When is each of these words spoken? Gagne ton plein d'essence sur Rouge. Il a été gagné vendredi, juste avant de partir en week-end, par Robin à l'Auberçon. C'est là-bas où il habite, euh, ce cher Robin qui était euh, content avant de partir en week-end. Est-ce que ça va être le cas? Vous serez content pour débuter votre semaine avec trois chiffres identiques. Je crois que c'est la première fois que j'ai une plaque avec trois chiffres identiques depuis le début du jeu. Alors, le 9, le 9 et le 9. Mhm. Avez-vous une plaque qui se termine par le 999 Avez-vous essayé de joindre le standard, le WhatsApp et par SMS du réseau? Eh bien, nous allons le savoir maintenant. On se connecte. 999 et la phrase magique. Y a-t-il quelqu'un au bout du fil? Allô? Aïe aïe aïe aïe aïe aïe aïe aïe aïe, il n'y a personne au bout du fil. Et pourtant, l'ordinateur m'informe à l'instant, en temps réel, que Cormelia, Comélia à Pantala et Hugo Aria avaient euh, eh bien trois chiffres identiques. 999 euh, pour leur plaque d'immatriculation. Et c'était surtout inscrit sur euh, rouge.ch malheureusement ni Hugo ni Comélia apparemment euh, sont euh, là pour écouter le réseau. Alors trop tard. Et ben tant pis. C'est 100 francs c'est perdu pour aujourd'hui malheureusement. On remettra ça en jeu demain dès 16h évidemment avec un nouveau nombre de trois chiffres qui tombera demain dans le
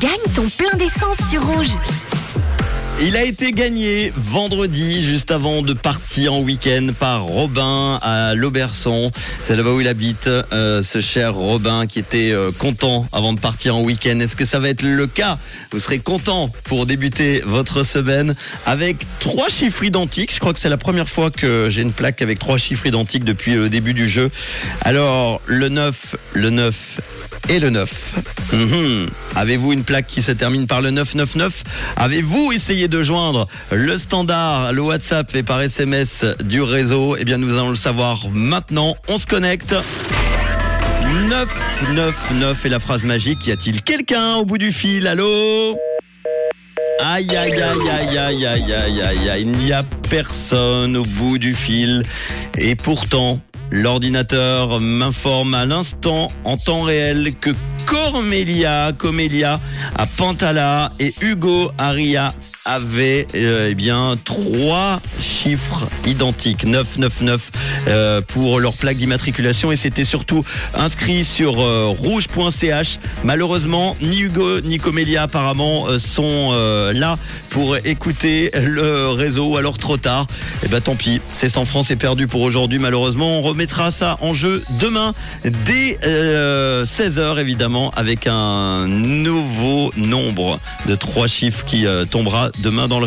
Gagne 0.00 0.10
ton 0.34 0.48
plein 0.48 0.76
d'essence 0.76 1.18
sur 1.30 1.40
Rouge. 1.46 1.76
Il 3.00 3.16
a 3.16 3.22
été 3.22 3.52
gagné 3.52 4.12
vendredi, 4.16 5.04
juste 5.04 5.30
avant 5.30 5.62
de 5.62 5.72
partir 5.72 6.32
en 6.32 6.40
week-end, 6.40 6.88
par 6.98 7.22
Robin 7.22 8.00
à 8.02 8.34
l'Auberçon. 8.34 9.12
C'est 9.44 9.54
là-bas 9.54 9.70
où 9.70 9.80
il 9.80 9.86
habite, 9.86 10.26
euh, 10.26 10.82
ce 10.82 11.00
cher 11.00 11.34
Robin 11.34 11.86
qui 11.86 12.00
était 12.00 12.32
euh, 12.32 12.50
content 12.50 13.06
avant 13.12 13.32
de 13.32 13.38
partir 13.38 13.76
en 13.76 13.82
week-end. 13.82 14.18
Est-ce 14.18 14.34
que 14.34 14.44
ça 14.44 14.58
va 14.58 14.68
être 14.68 14.82
le 14.82 15.06
cas? 15.06 15.38
Vous 15.70 15.78
serez 15.78 16.00
content 16.00 16.50
pour 16.64 16.86
débuter 16.86 17.40
votre 17.46 17.84
semaine 17.84 18.34
avec 18.66 18.96
trois 19.20 19.48
chiffres 19.48 19.84
identiques. 19.84 20.34
Je 20.34 20.40
crois 20.40 20.52
que 20.52 20.58
c'est 20.58 20.68
la 20.68 20.76
première 20.76 21.08
fois 21.08 21.30
que 21.30 21.68
j'ai 21.70 21.82
une 21.82 21.92
plaque 21.92 22.20
avec 22.20 22.40
trois 22.40 22.58
chiffres 22.58 22.86
identiques 22.86 23.24
depuis 23.24 23.54
le 23.54 23.68
début 23.68 23.94
du 23.94 24.08
jeu. 24.08 24.28
Alors, 24.80 25.40
le 25.46 25.68
9, 25.68 26.16
le 26.32 26.50
9 26.50 27.00
et 27.48 27.58
le 27.58 27.70
9. 27.70 28.12
Mhm. 28.52 29.08
Avez-vous 29.36 29.72
une 29.72 29.84
plaque 29.84 30.06
qui 30.06 30.22
se 30.22 30.32
termine 30.32 30.66
par 30.66 30.80
le 30.80 30.90
999 30.90 31.62
Avez-vous 31.96 32.52
essayé 32.52 32.88
de 32.88 33.02
joindre 33.02 33.48
le 33.70 33.96
standard, 33.96 34.72
le 34.72 34.82
WhatsApp 34.82 35.34
et 35.34 35.42
par 35.42 35.60
SMS 35.60 36.24
du 36.44 36.62
réseau? 36.62 37.16
Eh 37.18 37.24
bien, 37.24 37.38
nous 37.38 37.54
allons 37.54 37.70
le 37.70 37.76
savoir 37.76 38.28
maintenant. 38.32 38.96
On 39.08 39.18
se 39.18 39.26
connecte. 39.26 39.74
999 41.28 42.66
et 42.66 42.68
la 42.68 42.80
phrase 42.80 43.04
magique. 43.04 43.46
Y 43.46 43.52
a-t-il 43.52 43.82
quelqu'un 43.82 44.36
au 44.36 44.44
bout 44.44 44.58
du 44.58 44.72
fil? 44.72 45.06
Allô? 45.06 45.76
Aïe 47.00 47.36
aïe 47.36 47.60
aïe 47.60 47.90
aïe 47.90 48.18
aïe 48.18 48.46
aïe 48.46 48.72
aïe 48.72 49.02
aïe 49.02 49.30
aïe, 49.30 49.42
il 49.42 49.50
n'y 49.50 49.72
a 49.72 49.82
personne 50.08 50.96
au 50.96 51.04
bout 51.04 51.38
du 51.38 51.54
fil. 51.54 52.02
Et 52.56 52.76
pourtant, 52.76 53.40
l'ordinateur 53.74 54.80
m'informe 54.80 55.54
à 55.54 55.66
l'instant, 55.66 56.28
en 56.44 56.56
temps 56.56 56.82
réel, 56.82 57.34
que 57.40 57.50
Cormelia, 57.86 58.92
Comélia 58.96 59.60
à 59.96 60.06
Pantala 60.06 60.90
et 61.00 61.12
Hugo 61.20 61.70
Aria 61.76 62.32
avaient 62.64 63.26
euh, 63.34 63.68
eh 63.70 63.74
bien 63.74 64.16
trois 64.24 65.00
chiffres 65.20 65.86
identiques. 66.06 66.64
999 66.64 67.50
euh, 67.88 68.20
pour 68.22 68.60
leur 68.60 68.74
plaque 68.74 68.96
d'immatriculation. 68.96 69.72
Et 69.72 69.76
c'était 69.76 70.04
surtout 70.04 70.44
inscrit 70.74 71.24
sur 71.24 71.60
euh, 71.60 71.86
rouge.ch 71.86 72.98
malheureusement 73.22 73.96
ni 74.00 74.20
Hugo 74.20 74.60
ni 74.60 74.78
Comélia 74.78 75.22
apparemment 75.22 75.86
euh, 75.88 75.98
sont 75.98 76.50
euh, 76.52 76.92
là 76.92 77.18
pour 77.50 77.76
écouter 77.84 78.50
le 78.54 79.08
réseau. 79.10 79.56
Alors 79.56 79.76
trop 79.78 79.96
tard. 79.96 80.26
Et 80.64 80.68
ben 80.68 80.80
tant 80.80 80.94
pis. 80.94 81.20
C'est 81.34 81.48
100 81.48 81.64
francs 81.66 81.84
c'est 81.86 81.96
perdu 81.96 82.26
pour 82.26 82.40
aujourd'hui 82.40 82.78
malheureusement. 82.78 83.38
On 83.38 83.42
remettra 83.42 83.90
ça 83.90 84.16
en 84.20 84.32
jeu 84.32 84.62
demain 84.80 85.14
dès 85.64 85.98
16h 86.84 87.38
évidemment 87.38 87.90
avec 87.96 88.26
un 88.26 88.86
nouveau 88.86 89.92
nombre 89.96 90.58
de 90.86 90.94
trois 90.94 91.26
chiffres 91.26 91.64
qui 91.64 91.86
tombera 92.10 92.50
demain 92.58 92.88
dans 92.88 93.00
le 93.00 93.06